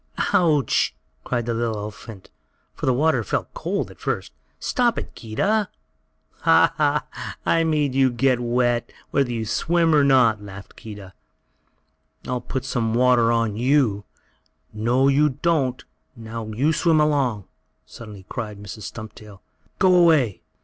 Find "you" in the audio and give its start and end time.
7.93-8.09, 9.31-9.45, 13.57-14.03, 15.07-15.29, 16.47-16.73